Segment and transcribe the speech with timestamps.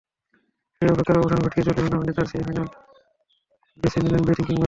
[0.75, 2.79] সেই অপেক্ষার অবসান ঘটিয়ে চলতি টুর্নামেন্টের চার সেমিফাইনালস্টকে
[3.77, 4.59] বেছে নিলেন ব্যাটিং কিংবদন্তি।